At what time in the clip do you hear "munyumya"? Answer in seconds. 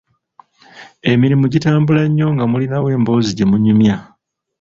3.49-3.97